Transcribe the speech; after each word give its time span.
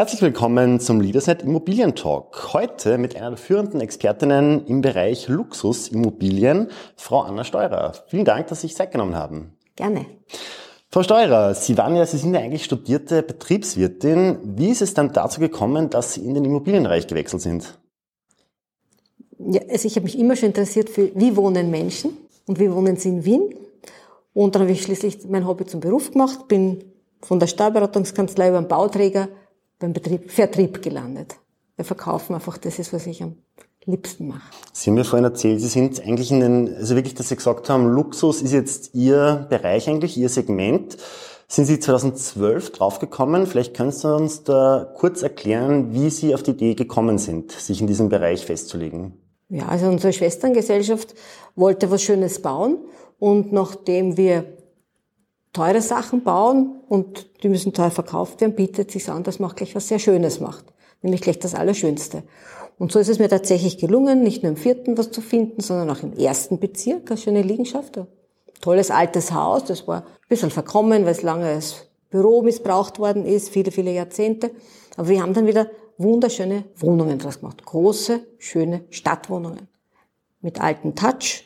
Herzlich 0.00 0.22
willkommen 0.22 0.80
zum 0.80 0.98
Leadersnet 0.98 1.42
Immobilien 1.42 1.94
Talk. 1.94 2.54
Heute 2.54 2.96
mit 2.96 3.16
einer 3.16 3.28
der 3.28 3.36
führenden 3.36 3.82
Expertinnen 3.82 4.64
im 4.64 4.80
Bereich 4.80 5.28
Luxusimmobilien, 5.28 6.68
Frau 6.96 7.20
Anna 7.20 7.44
Steurer. 7.44 7.92
Vielen 8.06 8.24
Dank, 8.24 8.46
dass 8.46 8.62
Sie 8.62 8.68
sich 8.68 8.76
Zeit 8.76 8.92
genommen 8.92 9.14
haben. 9.14 9.58
Gerne. 9.76 10.06
Frau 10.88 11.02
Steurer, 11.02 11.52
Sie 11.52 11.76
waren 11.76 11.96
ja, 11.96 12.06
Sie 12.06 12.16
sind 12.16 12.32
ja 12.32 12.40
eigentlich 12.40 12.64
studierte 12.64 13.22
Betriebswirtin. 13.22 14.38
Wie 14.42 14.70
ist 14.70 14.80
es 14.80 14.94
dann 14.94 15.12
dazu 15.12 15.38
gekommen, 15.38 15.90
dass 15.90 16.14
Sie 16.14 16.24
in 16.24 16.32
den 16.32 16.46
Immobilienbereich 16.46 17.06
gewechselt 17.06 17.42
sind? 17.42 17.78
Ja, 19.38 19.60
also 19.68 19.86
ich 19.86 19.96
habe 19.96 20.04
mich 20.04 20.18
immer 20.18 20.34
schon 20.34 20.46
interessiert 20.46 20.88
für, 20.88 21.10
wie 21.14 21.36
wohnen 21.36 21.70
Menschen 21.70 22.16
und 22.46 22.58
wie 22.58 22.72
wohnen 22.72 22.96
sie 22.96 23.10
in 23.10 23.26
Wien. 23.26 23.54
Und 24.32 24.54
dann 24.54 24.62
habe 24.62 24.72
ich 24.72 24.80
schließlich 24.80 25.28
mein 25.28 25.46
Hobby 25.46 25.66
zum 25.66 25.80
Beruf 25.80 26.10
gemacht, 26.10 26.48
bin 26.48 26.84
von 27.20 27.38
der 27.38 27.48
Steuerberatungskanzlei 27.48 28.48
über 28.48 28.62
den 28.62 28.68
Bauträger 28.68 29.28
beim 29.80 29.92
Betrieb, 29.92 30.30
Vertrieb 30.30 30.82
gelandet. 30.82 31.36
Wir 31.74 31.84
verkaufen 31.84 32.34
einfach, 32.34 32.58
das 32.58 32.78
ist, 32.78 32.92
was 32.92 33.06
ich 33.06 33.22
am 33.22 33.36
liebsten 33.86 34.28
mache. 34.28 34.52
Sie 34.72 34.90
haben 34.90 34.94
mir 34.94 35.04
vorhin 35.04 35.24
erzählt, 35.24 35.60
Sie 35.60 35.66
sind 35.66 36.00
eigentlich 36.00 36.30
in 36.30 36.40
den, 36.40 36.76
also 36.76 36.94
wirklich, 36.94 37.14
dass 37.14 37.30
Sie 37.30 37.36
gesagt 37.36 37.68
haben, 37.68 37.86
Luxus 37.86 38.42
ist 38.42 38.52
jetzt 38.52 38.94
Ihr 38.94 39.46
Bereich 39.48 39.88
eigentlich, 39.88 40.16
Ihr 40.16 40.28
Segment. 40.28 40.96
Sind 41.48 41.64
Sie 41.64 41.80
2012 41.80 42.72
draufgekommen? 42.72 43.46
Vielleicht 43.46 43.74
können 43.74 43.90
Sie 43.90 44.14
uns 44.14 44.44
da 44.44 44.92
kurz 44.96 45.22
erklären, 45.22 45.92
wie 45.92 46.10
Sie 46.10 46.34
auf 46.34 46.44
die 46.44 46.52
Idee 46.52 46.74
gekommen 46.74 47.18
sind, 47.18 47.50
sich 47.50 47.80
in 47.80 47.88
diesem 47.88 48.08
Bereich 48.08 48.46
festzulegen. 48.46 49.14
Ja, 49.48 49.66
also 49.66 49.86
unsere 49.86 50.12
Schwesterngesellschaft 50.12 51.14
wollte 51.56 51.90
was 51.90 52.02
Schönes 52.02 52.40
bauen 52.40 52.78
und 53.18 53.52
nachdem 53.52 54.16
wir 54.16 54.44
teure 55.52 55.82
Sachen 55.82 56.22
bauen 56.22 56.80
und 56.88 57.42
die 57.42 57.48
müssen 57.48 57.72
teuer 57.72 57.90
verkauft 57.90 58.40
werden, 58.40 58.54
bietet 58.54 58.90
sich 58.90 59.08
an, 59.08 59.24
dass 59.24 59.38
man 59.38 59.50
auch 59.50 59.56
gleich 59.56 59.74
was 59.74 59.88
sehr 59.88 59.98
Schönes 59.98 60.40
macht. 60.40 60.64
Nämlich 61.02 61.22
gleich 61.22 61.38
das 61.38 61.54
Allerschönste. 61.54 62.22
Und 62.78 62.92
so 62.92 62.98
ist 62.98 63.08
es 63.08 63.18
mir 63.18 63.28
tatsächlich 63.28 63.78
gelungen, 63.78 64.22
nicht 64.22 64.42
nur 64.42 64.50
im 64.50 64.56
vierten 64.56 64.96
was 64.96 65.10
zu 65.10 65.20
finden, 65.20 65.60
sondern 65.60 65.90
auch 65.90 66.02
im 66.02 66.12
ersten 66.14 66.58
Bezirk, 66.58 67.10
eine 67.10 67.18
schöne 67.18 67.42
Liegenschaft. 67.42 67.98
Ein 67.98 68.06
tolles 68.60 68.90
altes 68.90 69.32
Haus, 69.32 69.64
das 69.64 69.86
war 69.86 70.02
ein 70.02 70.28
bisschen 70.28 70.50
verkommen, 70.50 71.04
weil 71.04 71.12
es 71.12 71.22
lange 71.22 71.46
als 71.46 71.88
Büro 72.10 72.42
missbraucht 72.42 72.98
worden 72.98 73.24
ist, 73.24 73.48
viele, 73.50 73.70
viele 73.70 73.92
Jahrzehnte. 73.92 74.50
Aber 74.96 75.08
wir 75.08 75.22
haben 75.22 75.34
dann 75.34 75.46
wieder 75.46 75.68
wunderschöne 75.98 76.64
Wohnungen 76.76 77.18
draus 77.18 77.40
gemacht. 77.40 77.64
Große, 77.64 78.20
schöne 78.38 78.84
Stadtwohnungen. 78.90 79.68
Mit 80.40 80.60
alten 80.60 80.94
Touch. 80.94 81.44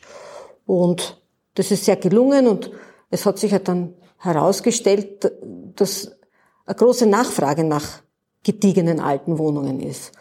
Und 0.65 1.21
das 1.55 1.71
ist 1.71 1.85
sehr 1.85 1.97
gelungen 1.97 2.47
und 2.47 2.71
es 3.09 3.25
hat 3.25 3.37
sich 3.39 3.51
halt 3.51 3.67
dann 3.67 3.93
herausgestellt, 4.17 5.31
dass 5.75 6.11
eine 6.65 6.75
große 6.75 7.05
Nachfrage 7.05 7.63
nach 7.63 8.01
gediegenen 8.43 8.99
alten 8.99 9.37
Wohnungen 9.37 9.79
ist. 9.79 10.11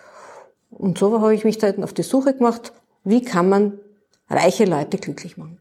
Und 0.71 0.99
so 0.99 1.21
habe 1.21 1.35
ich 1.35 1.45
mich 1.45 1.59
dann 1.59 1.85
auf 1.85 1.93
die 1.93 2.03
Suche 2.03 2.35
gemacht, 2.35 2.73
wie 3.05 3.23
kann 3.23 3.49
man 3.49 3.79
reiche 4.29 4.65
Leute 4.65 4.99
glücklich 4.99 5.37
machen. 5.37 5.61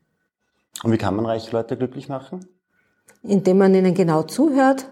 Und 0.84 0.92
wie 0.92 0.98
kann 0.98 1.16
man 1.16 1.26
reiche 1.26 1.52
Leute 1.52 1.78
glücklich 1.78 2.10
machen? 2.10 2.46
Indem 3.22 3.60
man 3.60 3.76
ihnen 3.76 3.94
genau 3.94 4.24
zuhört, 4.24 4.90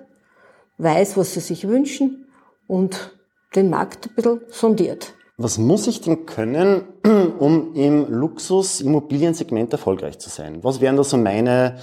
weiß, 0.78 1.18
was 1.18 1.34
sie 1.34 1.40
sich 1.40 1.68
wünschen 1.68 2.28
und 2.68 3.18
den 3.56 3.70
Markt 3.70 4.08
ein 4.08 4.16
bisschen 4.16 4.42
sondiert. 4.50 5.14
Was 5.38 5.58
muss 5.58 5.88
ich 5.88 6.02
denn 6.02 6.26
können, 6.26 6.84
um 7.40 7.74
im 7.74 8.06
Luxus-Immobiliensegment 8.10 9.74
erfolgreich 9.74 10.20
zu 10.20 10.30
sein? 10.30 10.64
Was 10.64 10.82
wären 10.82 10.98
da 10.98 11.04
so 11.04 11.18
meine 11.18 11.80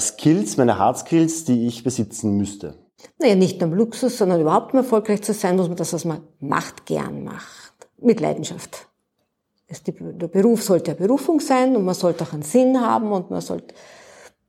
Skills, 0.00 0.56
meine 0.56 0.78
Hard 0.78 0.98
Skills, 0.98 1.44
die 1.44 1.66
ich 1.66 1.84
besitzen 1.84 2.36
müsste? 2.36 2.74
Naja, 3.18 3.34
nicht 3.34 3.60
nur 3.60 3.70
im 3.70 3.76
Luxus, 3.76 4.18
sondern 4.18 4.40
überhaupt 4.40 4.72
um 4.72 4.78
erfolgreich 4.78 5.22
zu 5.22 5.34
sein, 5.34 5.56
muss 5.56 5.68
man 5.68 5.76
das, 5.76 5.92
was 5.92 6.04
man 6.04 6.20
macht, 6.40 6.86
gern 6.86 7.24
macht. 7.24 7.74
Mit 8.00 8.20
Leidenschaft. 8.20 8.88
der 9.68 10.28
Beruf 10.28 10.62
sollte 10.62 10.92
eine 10.92 11.00
Berufung 11.00 11.40
sein 11.40 11.76
und 11.76 11.84
man 11.84 11.94
sollte 11.94 12.24
auch 12.24 12.32
einen 12.32 12.42
Sinn 12.42 12.80
haben 12.80 13.12
und 13.12 13.30
man 13.30 13.40
sollte 13.40 13.74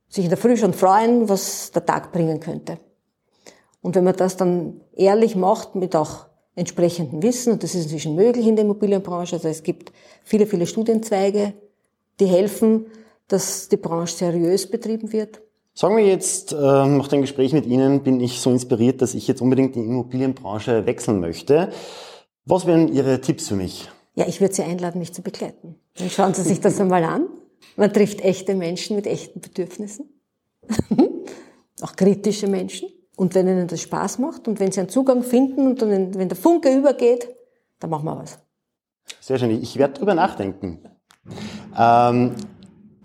sich 0.08 0.24
in 0.24 0.30
der 0.30 0.38
Früh 0.38 0.56
schon 0.56 0.72
freuen, 0.72 1.28
was 1.28 1.70
der 1.70 1.84
Tag 1.84 2.12
bringen 2.12 2.40
könnte. 2.40 2.78
Und 3.82 3.94
wenn 3.94 4.04
man 4.04 4.16
das 4.16 4.36
dann 4.36 4.80
ehrlich 4.94 5.36
macht, 5.36 5.74
mit 5.74 5.94
auch 5.94 6.26
entsprechendem 6.54 7.22
Wissen, 7.22 7.52
und 7.52 7.62
das 7.62 7.74
ist 7.74 7.84
inzwischen 7.84 8.14
möglich 8.14 8.46
in 8.46 8.56
der 8.56 8.64
Immobilienbranche, 8.64 9.36
also 9.36 9.48
es 9.48 9.62
gibt 9.62 9.92
viele, 10.24 10.46
viele 10.46 10.66
Studienzweige, 10.66 11.52
die 12.18 12.26
helfen, 12.26 12.86
dass 13.28 13.68
die 13.68 13.76
Branche 13.76 14.16
seriös 14.16 14.70
betrieben 14.70 15.12
wird? 15.12 15.40
Sagen 15.74 15.96
wir 15.96 16.06
jetzt, 16.06 16.52
äh, 16.52 16.56
nach 16.56 17.08
dem 17.08 17.20
Gespräch 17.20 17.52
mit 17.52 17.66
Ihnen 17.66 18.02
bin 18.02 18.20
ich 18.20 18.40
so 18.40 18.50
inspiriert, 18.50 19.02
dass 19.02 19.14
ich 19.14 19.28
jetzt 19.28 19.42
unbedingt 19.42 19.74
die 19.74 19.80
Immobilienbranche 19.80 20.86
wechseln 20.86 21.20
möchte. 21.20 21.70
Was 22.46 22.66
wären 22.66 22.88
Ihre 22.88 23.20
Tipps 23.20 23.48
für 23.48 23.56
mich? 23.56 23.90
Ja, 24.14 24.26
ich 24.26 24.40
würde 24.40 24.54
Sie 24.54 24.62
einladen, 24.62 24.98
mich 24.98 25.12
zu 25.12 25.20
begleiten. 25.20 25.74
Dann 25.98 26.08
schauen 26.08 26.32
Sie 26.32 26.42
sich 26.42 26.60
das 26.60 26.80
einmal 26.80 27.04
an. 27.04 27.28
Man 27.76 27.92
trifft 27.92 28.22
echte 28.22 28.54
Menschen 28.54 28.96
mit 28.96 29.06
echten 29.06 29.40
Bedürfnissen. 29.40 30.08
Auch 31.82 31.94
kritische 31.94 32.46
Menschen. 32.46 32.88
Und 33.16 33.34
wenn 33.34 33.46
Ihnen 33.46 33.66
das 33.66 33.82
Spaß 33.82 34.18
macht 34.18 34.48
und 34.48 34.60
wenn 34.60 34.72
Sie 34.72 34.80
einen 34.80 34.88
Zugang 34.88 35.22
finden 35.22 35.66
und 35.66 35.82
dann, 35.82 36.14
wenn 36.14 36.28
der 36.28 36.36
Funke 36.36 36.74
übergeht, 36.74 37.28
dann 37.80 37.90
machen 37.90 38.06
wir 38.06 38.16
was. 38.16 38.38
Sehr 39.20 39.38
schön. 39.38 39.50
Ich 39.50 39.76
werde 39.76 39.94
drüber 39.94 40.14
nachdenken. 40.14 40.80
Ähm, 41.78 42.34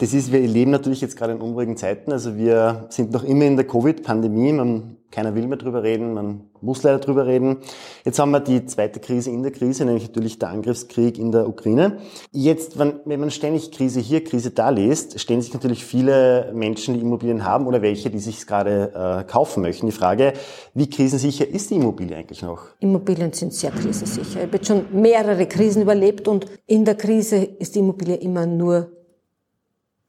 das 0.02 0.16
ist, 0.16 0.32
wir 0.32 0.40
leben 0.40 0.72
natürlich 0.72 1.00
jetzt 1.00 1.16
gerade 1.16 1.34
in 1.34 1.42
unruhigen 1.42 1.78
Zeiten. 1.78 2.12
Also 2.12 2.36
wir 2.36 2.88
sind 2.90 3.12
noch 3.12 3.24
immer 3.24 3.46
in 3.46 3.56
der 3.56 3.68
Covid-Pandemie. 3.68 4.52
Man, 4.52 4.98
keiner 5.12 5.36
will 5.36 5.46
mehr 5.46 5.60
drüber 5.60 5.84
reden. 5.84 6.16
Man 6.16 6.50
muss 6.60 6.82
leider 6.82 6.98
drüber 6.98 7.28
reden. 7.28 7.58
Jetzt 8.04 8.18
haben 8.18 8.32
wir 8.32 8.40
die 8.40 8.66
zweite 8.66 9.00
Krise 9.00 9.30
in 9.30 9.44
der 9.44 9.52
Krise, 9.52 9.86
nämlich 9.86 10.08
natürlich 10.08 10.40
der 10.40 10.50
Angriffskrieg 10.50 11.20
in 11.20 11.32
der 11.32 11.48
Ukraine. 11.48 12.00
Jetzt, 12.32 12.80
wenn 12.80 13.20
man 13.20 13.30
ständig 13.30 13.72
Krise 13.72 14.00
hier, 14.00 14.24
Krise 14.24 14.50
da 14.50 14.72
liest, 14.72 15.20
stellen 15.20 15.44
sich 15.44 15.54
natürlich 15.54 15.86
viele 15.86 16.52
Menschen, 16.56 16.96
die 16.96 17.02
Immobilien 17.02 17.46
haben 17.46 17.68
oder 17.68 17.84
welche, 17.84 18.10
die 18.10 18.18
sich 18.18 18.48
gerade 18.48 18.94
äh, 18.96 19.32
kaufen 19.32 19.62
möchten, 19.62 19.86
die 19.86 19.92
Frage, 19.92 20.34
wie 20.74 20.90
krisensicher 20.90 21.48
ist 21.48 21.70
die 21.70 21.76
Immobilie 21.76 22.18
eigentlich 22.18 22.42
noch? 22.42 22.64
Immobilien 22.80 23.34
sind 23.34 23.54
sehr 23.54 23.70
krisensicher. 23.70 24.42
Ich 24.44 24.52
habe 24.52 24.66
schon 24.66 24.86
mehrere 25.00 25.46
Krisen 25.46 25.84
überlebt 25.84 26.28
und 26.28 26.48
in 26.66 26.86
der 26.86 26.96
Krise 26.96 27.36
ist 27.36 27.76
die 27.76 27.80
Immobilie 27.80 28.16
immer 28.16 28.48
nur 28.48 28.90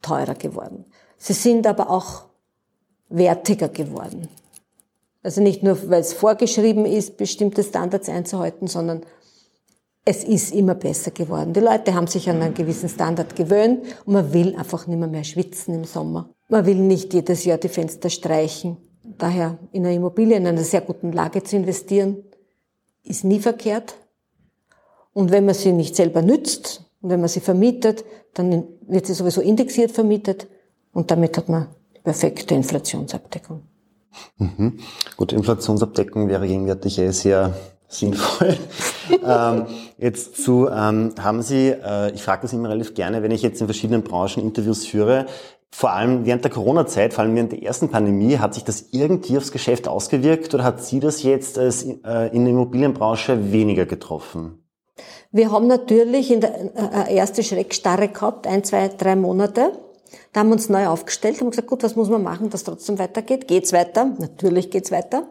teurer 0.03 0.35
geworden. 0.35 0.85
Sie 1.17 1.33
sind 1.33 1.65
aber 1.65 1.89
auch 1.89 2.25
wertiger 3.09 3.69
geworden. 3.69 4.27
Also 5.23 5.41
nicht 5.41 5.63
nur, 5.63 5.89
weil 5.89 6.01
es 6.01 6.13
vorgeschrieben 6.13 6.85
ist, 6.85 7.17
bestimmte 7.17 7.63
Standards 7.63 8.09
einzuhalten, 8.09 8.67
sondern 8.67 9.01
es 10.05 10.23
ist 10.23 10.53
immer 10.53 10.75
besser 10.75 11.11
geworden. 11.11 11.53
Die 11.53 11.61
Leute 11.61 11.93
haben 11.93 12.07
sich 12.07 12.29
an 12.29 12.41
einen 12.41 12.53
gewissen 12.53 12.89
Standard 12.89 13.35
gewöhnt 13.35 13.85
und 14.05 14.13
man 14.13 14.33
will 14.33 14.55
einfach 14.55 14.85
nicht 14.85 14.99
mehr, 14.99 15.07
mehr 15.07 15.23
schwitzen 15.23 15.73
im 15.75 15.85
Sommer. 15.85 16.29
Man 16.49 16.65
will 16.65 16.75
nicht 16.75 17.13
jedes 17.13 17.45
Jahr 17.45 17.57
die 17.57 17.69
Fenster 17.69 18.09
streichen. 18.09 18.77
Daher 19.03 19.57
in 19.71 19.85
einer 19.85 19.95
Immobilie 19.95 20.35
in 20.35 20.45
einer 20.45 20.63
sehr 20.63 20.81
guten 20.81 21.13
Lage 21.13 21.43
zu 21.43 21.55
investieren, 21.55 22.23
ist 23.03 23.23
nie 23.23 23.39
verkehrt. 23.39 23.95
Und 25.13 25.31
wenn 25.31 25.45
man 25.45 25.55
sie 25.55 25.71
nicht 25.71 25.95
selber 25.95 26.21
nützt, 26.21 26.82
und 27.03 27.09
wenn 27.09 27.19
man 27.19 27.29
sie 27.29 27.41
vermietet, 27.41 28.05
dann 28.33 28.63
wird 28.87 29.05
sie 29.05 29.13
sowieso 29.13 29.41
indexiert 29.41 29.91
vermietet 29.91 30.47
und 30.93 31.11
damit 31.11 31.37
hat 31.37 31.49
man 31.49 31.67
die 31.95 31.99
perfekte 31.99 32.55
Inflationsabdeckung. 32.55 33.61
Mhm. 34.37 34.79
Gut, 35.17 35.33
Inflationsabdeckung 35.33 36.29
wäre 36.29 36.47
gegenwärtig 36.47 36.97
eh 36.99 37.11
sehr 37.11 37.53
sinnvoll. 37.89 38.55
ähm, 39.25 39.65
jetzt 39.97 40.41
zu, 40.41 40.69
ähm, 40.69 41.13
haben 41.19 41.41
Sie, 41.41 41.69
äh, 41.69 42.11
ich 42.13 42.23
frage 42.23 42.43
das 42.43 42.53
immer 42.53 42.69
relativ 42.69 42.93
gerne, 42.93 43.21
wenn 43.21 43.31
ich 43.31 43.41
jetzt 43.41 43.59
in 43.59 43.67
verschiedenen 43.67 44.03
Branchen 44.03 44.41
Interviews 44.41 44.85
führe, 44.85 45.25
vor 45.71 45.91
allem 45.91 46.25
während 46.25 46.45
der 46.45 46.51
Corona-Zeit, 46.51 47.13
vor 47.13 47.23
allem 47.23 47.35
während 47.35 47.51
der 47.51 47.63
ersten 47.63 47.89
Pandemie, 47.89 48.37
hat 48.37 48.53
sich 48.53 48.63
das 48.63 48.85
irgendwie 48.91 49.35
aufs 49.37 49.51
Geschäft 49.51 49.89
ausgewirkt 49.89 50.53
oder 50.53 50.63
hat 50.63 50.85
Sie 50.85 51.01
das 51.01 51.21
jetzt 51.23 51.57
als, 51.57 51.83
äh, 51.83 52.27
in 52.31 52.45
der 52.45 52.53
Immobilienbranche 52.53 53.51
weniger 53.51 53.85
getroffen? 53.85 54.62
Wir 55.31 55.51
haben 55.51 55.67
natürlich 55.67 56.31
in 56.31 56.41
der 56.41 57.07
äh, 57.07 57.15
erste 57.15 57.43
Schreckstarre 57.43 58.09
gehabt, 58.09 58.45
ein, 58.45 58.63
zwei, 58.63 58.87
drei 58.89 59.15
Monate. 59.15 59.71
Da 60.31 60.41
haben 60.41 60.49
wir 60.49 60.53
uns 60.53 60.69
neu 60.69 60.87
aufgestellt, 60.87 61.41
haben 61.41 61.49
gesagt, 61.49 61.67
gut, 61.67 61.83
was 61.83 61.95
muss 61.95 62.09
man 62.09 62.21
machen, 62.21 62.49
dass 62.49 62.63
trotzdem 62.63 62.99
weitergeht? 62.99 63.47
Geht's 63.47 63.73
weiter? 63.73 64.13
Natürlich 64.19 64.69
geht's 64.69 64.91
weiter. 64.91 65.27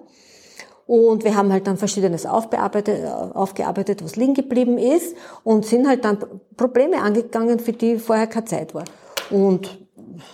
Und 0.87 1.25
wir 1.25 1.37
haben 1.37 1.53
halt 1.53 1.67
dann 1.67 1.77
Verschiedenes 1.77 2.27
aufbearbeitet, 2.27 3.07
aufgearbeitet, 3.07 4.03
was 4.05 4.17
liegen 4.17 4.35
geblieben 4.35 4.79
ist 4.79 5.17
und 5.45 5.65
sind 5.65 5.87
halt 5.87 6.05
dann 6.05 6.19
Probleme 6.57 7.01
angegangen, 7.01 7.61
für 7.61 7.73
die 7.73 7.99
vorher 7.99 8.27
keine 8.27 8.47
Zeit 8.47 8.75
war. 8.75 8.85
Und 9.31 9.79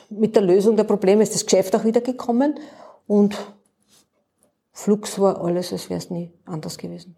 mit 0.08 0.34
der 0.34 0.42
Lösung 0.42 0.76
der 0.76 0.84
Probleme 0.84 1.22
ist 1.22 1.34
das 1.34 1.44
Geschäft 1.44 1.76
auch 1.76 1.84
wieder 1.84 2.00
gekommen 2.00 2.58
und 3.06 3.36
Flux 4.72 5.18
war 5.18 5.44
alles, 5.44 5.72
als 5.72 5.90
wäre 5.90 5.98
es 5.98 6.10
nie 6.10 6.32
anders 6.46 6.78
gewesen. 6.78 7.16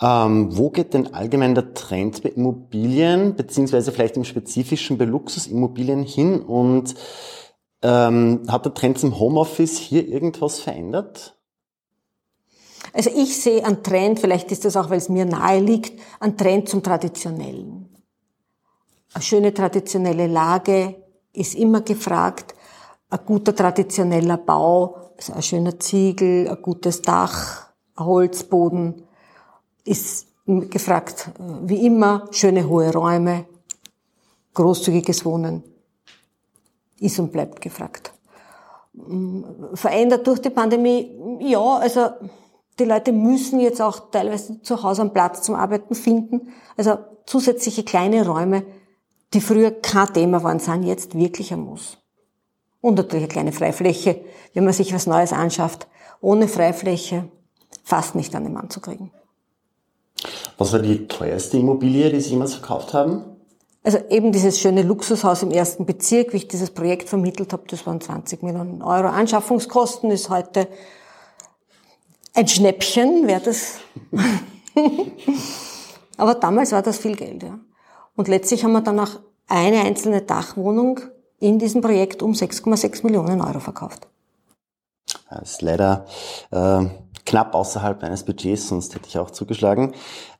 Ähm, 0.00 0.56
wo 0.56 0.70
geht 0.70 0.94
denn 0.94 1.14
allgemein 1.14 1.54
der 1.54 1.74
Trend 1.74 2.22
bei 2.22 2.30
Immobilien, 2.30 3.36
beziehungsweise 3.36 3.92
vielleicht 3.92 4.16
im 4.16 4.24
Spezifischen 4.24 4.98
bei 4.98 5.04
Luxusimmobilien 5.04 6.02
hin? 6.02 6.40
Und 6.40 6.94
ähm, 7.82 8.42
hat 8.48 8.64
der 8.64 8.74
Trend 8.74 8.98
zum 8.98 9.18
Homeoffice 9.18 9.78
hier 9.78 10.08
irgendwas 10.08 10.58
verändert? 10.58 11.36
Also 12.92 13.10
ich 13.14 13.40
sehe 13.40 13.64
einen 13.64 13.82
Trend, 13.82 14.20
vielleicht 14.20 14.52
ist 14.52 14.64
das 14.64 14.76
auch, 14.76 14.90
weil 14.90 14.98
es 14.98 15.08
mir 15.08 15.24
nahe 15.24 15.60
liegt, 15.60 16.00
einen 16.20 16.36
Trend 16.36 16.68
zum 16.68 16.82
Traditionellen. 16.82 17.88
Eine 19.12 19.22
schöne 19.22 19.54
traditionelle 19.54 20.26
Lage 20.26 20.96
ist 21.32 21.54
immer 21.54 21.82
gefragt. 21.82 22.54
Ein 23.10 23.20
guter 23.24 23.54
traditioneller 23.54 24.38
Bau, 24.38 25.12
also 25.16 25.34
ein 25.34 25.42
schöner 25.42 25.78
Ziegel, 25.78 26.48
ein 26.48 26.60
gutes 26.60 27.00
Dach, 27.02 27.68
ein 27.96 28.06
Holzboden 28.06 29.04
ist 29.84 30.28
gefragt. 30.46 31.30
Wie 31.62 31.86
immer, 31.86 32.28
schöne 32.30 32.68
hohe 32.68 32.92
Räume, 32.92 33.46
großzügiges 34.54 35.24
Wohnen 35.24 35.62
ist 37.00 37.18
und 37.18 37.32
bleibt 37.32 37.60
gefragt. 37.60 38.12
Verändert 39.74 40.26
durch 40.26 40.40
die 40.40 40.50
Pandemie, 40.50 41.10
ja, 41.40 41.78
also 41.78 42.10
die 42.78 42.84
Leute 42.84 43.12
müssen 43.12 43.60
jetzt 43.60 43.80
auch 43.80 44.10
teilweise 44.10 44.60
zu 44.62 44.82
Hause 44.82 45.02
einen 45.02 45.12
Platz 45.12 45.42
zum 45.42 45.54
Arbeiten 45.54 45.94
finden. 45.94 46.52
Also 46.76 46.98
zusätzliche 47.26 47.84
kleine 47.84 48.26
Räume, 48.26 48.64
die 49.32 49.40
früher 49.40 49.70
kein 49.70 50.12
Thema 50.12 50.42
waren, 50.42 50.58
sind 50.58 50.84
jetzt 50.84 51.16
wirklich 51.16 51.52
ein 51.52 51.60
Muss. 51.60 51.98
Und 52.80 52.96
natürlich 52.96 53.24
eine 53.24 53.32
kleine 53.32 53.52
Freifläche, 53.52 54.24
wenn 54.52 54.64
man 54.64 54.72
sich 54.72 54.92
was 54.94 55.06
Neues 55.06 55.32
anschafft. 55.32 55.88
Ohne 56.20 56.48
Freifläche 56.48 57.28
fast 57.82 58.14
nicht 58.14 58.34
an 58.34 58.44
den 58.44 58.52
Mann 58.52 58.70
zu 58.70 58.80
kriegen. 58.80 59.10
Was 60.64 60.72
war 60.72 60.80
die 60.80 61.06
teuerste 61.08 61.58
Immobilie, 61.58 62.08
die 62.08 62.20
Sie 62.22 62.30
jemals 62.30 62.54
verkauft 62.54 62.94
haben? 62.94 63.22
Also 63.82 63.98
eben 64.08 64.32
dieses 64.32 64.58
schöne 64.58 64.80
Luxushaus 64.80 65.42
im 65.42 65.50
ersten 65.50 65.84
Bezirk, 65.84 66.32
wie 66.32 66.38
ich 66.38 66.48
dieses 66.48 66.70
Projekt 66.70 67.10
vermittelt 67.10 67.52
habe, 67.52 67.64
das 67.66 67.86
waren 67.86 68.00
20 68.00 68.42
Millionen 68.42 68.80
Euro. 68.80 69.08
Anschaffungskosten 69.08 70.10
ist 70.10 70.30
heute 70.30 70.68
ein 72.32 72.48
Schnäppchen 72.48 73.26
wäre 73.26 73.42
das. 73.42 73.74
Aber 76.16 76.34
damals 76.34 76.72
war 76.72 76.80
das 76.80 76.96
viel 76.96 77.14
Geld, 77.14 77.42
ja. 77.42 77.58
Und 78.16 78.28
letztlich 78.28 78.64
haben 78.64 78.72
wir 78.72 78.80
dann 78.80 79.00
auch 79.00 79.20
eine 79.46 79.82
einzelne 79.82 80.22
Dachwohnung 80.22 81.00
in 81.40 81.58
diesem 81.58 81.82
Projekt 81.82 82.22
um 82.22 82.32
6,6 82.32 83.04
Millionen 83.04 83.42
Euro 83.42 83.60
verkauft. 83.60 84.08
Das 85.30 85.52
ist 85.52 85.62
leider 85.62 86.06
äh, 86.50 86.84
knapp 87.26 87.54
außerhalb 87.54 88.02
meines 88.02 88.24
Budgets, 88.24 88.68
sonst 88.68 88.94
hätte 88.94 89.08
ich 89.08 89.18
auch 89.18 89.30
zugeschlagen. 89.30 89.94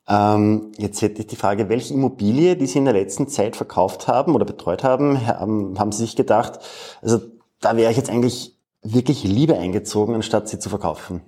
Ähm, 0.07 0.71
jetzt 0.77 1.01
hätte 1.01 1.21
ich 1.21 1.27
die 1.27 1.35
Frage, 1.35 1.69
welche 1.69 1.93
Immobilie, 1.93 2.55
die 2.55 2.67
Sie 2.67 2.77
in 2.77 2.85
der 2.85 2.93
letzten 2.93 3.27
Zeit 3.27 3.55
verkauft 3.55 4.07
haben 4.07 4.35
oder 4.35 4.45
betreut 4.45 4.83
haben, 4.83 5.25
haben, 5.25 5.79
haben 5.79 5.91
Sie 5.91 6.03
sich 6.03 6.15
gedacht, 6.15 6.59
also 7.01 7.19
da 7.59 7.75
wäre 7.75 7.91
ich 7.91 7.97
jetzt 7.97 8.09
eigentlich 8.09 8.55
wirklich 8.85 9.23
lieber 9.23 9.57
eingezogen, 9.57 10.15
anstatt 10.15 10.47
sie 10.47 10.59
zu 10.59 10.69
verkaufen? 10.69 11.21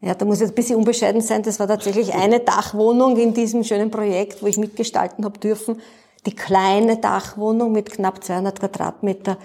Ja, 0.00 0.14
da 0.14 0.24
muss 0.24 0.36
ich 0.36 0.42
jetzt 0.42 0.52
ein 0.52 0.54
bisschen 0.54 0.76
unbescheiden 0.76 1.20
sein. 1.20 1.42
Das 1.42 1.58
war 1.58 1.66
tatsächlich 1.66 2.14
eine 2.14 2.40
Dachwohnung 2.44 3.16
in 3.16 3.34
diesem 3.34 3.64
schönen 3.64 3.90
Projekt, 3.90 4.42
wo 4.42 4.46
ich 4.46 4.58
mitgestalten 4.58 5.24
habe 5.24 5.38
dürfen. 5.38 5.80
Die 6.26 6.34
kleine 6.34 6.98
Dachwohnung 6.98 7.72
mit 7.72 7.90
knapp 7.90 8.22
200 8.22 8.60
Quadratmeter. 8.60 9.38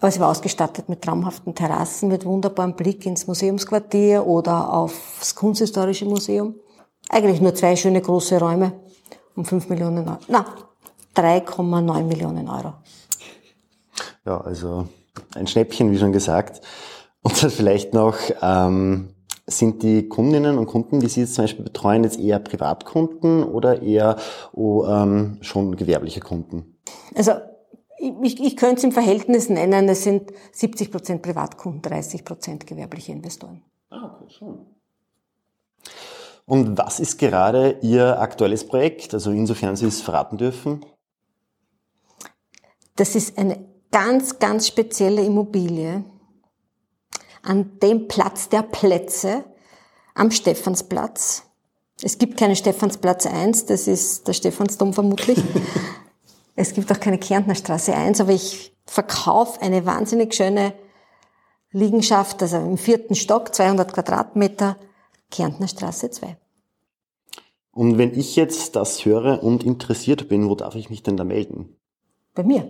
Aber 0.00 0.10
sie 0.10 0.20
war 0.20 0.30
ausgestattet 0.30 0.88
mit 0.88 1.02
traumhaften 1.02 1.54
Terrassen, 1.54 2.08
mit 2.08 2.24
wunderbarem 2.24 2.74
Blick 2.74 3.06
ins 3.06 3.26
Museumsquartier 3.26 4.26
oder 4.26 4.72
aufs 4.72 5.34
Kunsthistorische 5.34 6.04
Museum. 6.04 6.54
Eigentlich 7.08 7.40
nur 7.40 7.54
zwei 7.54 7.76
schöne 7.76 8.02
große 8.02 8.38
Räume 8.38 8.72
um 9.36 9.44
5 9.44 9.68
Millionen 9.68 10.08
Euro. 10.08 10.18
Na, 10.28 10.44
3,9 11.14 12.02
Millionen 12.02 12.48
Euro. 12.48 12.74
Ja, 14.26 14.40
also 14.40 14.88
ein 15.34 15.46
Schnäppchen, 15.46 15.90
wie 15.92 15.98
schon 15.98 16.12
gesagt. 16.12 16.60
Und 17.22 17.42
dann 17.42 17.50
vielleicht 17.50 17.94
noch, 17.94 18.16
ähm, 18.42 19.08
sind 19.46 19.82
die 19.82 20.08
Kundinnen 20.08 20.58
und 20.58 20.66
Kunden, 20.66 21.00
die 21.00 21.06
Sie 21.06 21.20
jetzt 21.20 21.34
zum 21.34 21.44
Beispiel 21.44 21.64
betreuen, 21.64 22.02
jetzt 22.02 22.18
eher 22.18 22.40
Privatkunden 22.40 23.44
oder 23.44 23.80
eher 23.80 24.16
oh, 24.52 24.84
ähm, 24.86 25.38
schon 25.40 25.76
gewerbliche 25.76 26.20
Kunden? 26.20 26.78
Also 27.14 27.32
ich, 28.22 28.40
ich 28.40 28.56
könnte 28.56 28.76
es 28.76 28.84
im 28.84 28.92
Verhältnis 28.92 29.48
nennen, 29.48 29.88
es 29.88 30.04
sind 30.04 30.32
70 30.52 30.90
Prozent 30.90 31.22
Privatkunden, 31.22 31.82
30 31.82 32.24
Prozent 32.24 32.66
gewerbliche 32.66 33.12
Investoren. 33.12 33.62
Ah, 33.90 34.14
okay, 34.14 34.30
schon. 34.30 34.66
Und 36.44 36.78
was 36.78 37.00
ist 37.00 37.18
gerade 37.18 37.78
Ihr 37.82 38.20
aktuelles 38.20 38.66
Projekt, 38.66 39.14
also 39.14 39.30
insofern 39.30 39.76
Sie 39.76 39.86
es 39.86 40.00
verraten 40.00 40.38
dürfen? 40.38 40.84
Das 42.94 43.14
ist 43.14 43.36
eine 43.36 43.58
ganz, 43.90 44.38
ganz 44.38 44.68
spezielle 44.68 45.22
Immobilie 45.22 46.04
an 47.42 47.78
dem 47.80 48.08
Platz 48.08 48.48
der 48.48 48.62
Plätze 48.62 49.44
am 50.14 50.30
Stephansplatz. 50.30 51.44
Es 52.02 52.18
gibt 52.18 52.36
keine 52.38 52.56
Stephansplatz 52.56 53.26
1, 53.26 53.66
das 53.66 53.86
ist 53.86 54.28
der 54.28 54.32
Stephansdom 54.32 54.92
vermutlich. 54.92 55.38
es 56.56 56.72
gibt 56.74 56.90
auch 56.90 56.98
keine 56.98 57.18
Kärntner 57.18 57.54
Straße 57.54 57.94
1, 57.94 58.20
aber 58.20 58.32
ich 58.32 58.72
verkaufe 58.86 59.60
eine 59.60 59.86
wahnsinnig 59.86 60.34
schöne 60.34 60.72
Liegenschaft, 61.70 62.42
also 62.42 62.56
im 62.56 62.78
vierten 62.78 63.14
Stock, 63.14 63.54
200 63.54 63.92
Quadratmeter, 63.92 64.76
Kärntner 65.30 65.68
Straße 65.68 66.10
2. 66.10 66.36
Und 67.72 67.98
wenn 67.98 68.18
ich 68.18 68.36
jetzt 68.36 68.74
das 68.74 69.04
höre 69.04 69.42
und 69.42 69.62
interessiert 69.62 70.30
bin, 70.30 70.48
wo 70.48 70.54
darf 70.54 70.74
ich 70.76 70.88
mich 70.88 71.02
denn 71.02 71.18
da 71.18 71.24
melden? 71.24 71.76
Bei 72.34 72.42
mir. 72.42 72.66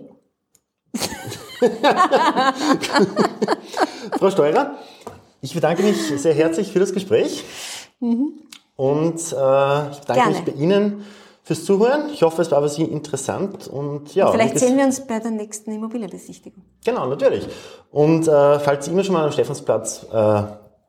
Frau 4.19 4.29
Steurer, 4.31 4.77
ich 5.41 5.53
bedanke 5.53 5.83
mich 5.83 5.97
sehr 5.97 6.33
herzlich 6.33 6.73
für 6.73 6.79
das 6.79 6.91
Gespräch. 6.93 7.45
Mhm. 8.01 8.33
Und 8.75 9.15
äh, 9.15 9.91
ich 9.91 9.99
bedanke 9.99 10.13
Gerne. 10.13 10.31
mich 10.31 10.41
bei 10.43 10.51
Ihnen 10.53 11.05
fürs 11.47 11.63
Zuhören. 11.63 12.09
Ich 12.11 12.23
hoffe, 12.23 12.41
es 12.41 12.51
war 12.51 12.61
für 12.61 12.67
Sie 12.67 12.83
interessant. 12.83 13.67
Und, 13.67 14.13
ja, 14.13 14.25
und 14.25 14.33
vielleicht 14.33 14.59
sehen 14.59 14.77
wir 14.77 14.83
uns 14.83 14.99
bei 15.07 15.19
der 15.19 15.31
nächsten 15.31 15.71
Immobilienbesichtigung. 15.71 16.61
Genau, 16.83 17.07
natürlich. 17.07 17.47
Und 17.89 18.27
äh, 18.27 18.59
falls 18.59 18.85
Sie 18.85 18.91
immer 18.91 19.05
schon 19.05 19.13
mal 19.13 19.23
am 19.23 19.31
Stephansplatz 19.31 20.05
äh, 20.11 20.43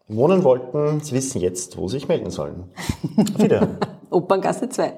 wohnen 0.09 0.43
wollten, 0.43 1.01
Sie 1.01 1.15
wissen 1.15 1.41
jetzt, 1.41 1.79
wo 1.79 1.87
Sie 1.87 1.99
sich 1.99 2.09
melden 2.09 2.31
sollen. 2.31 2.73
Auf 3.17 3.41
Wiederhören. 3.41 3.79
Operngasse 4.11 4.69
2. 4.69 4.95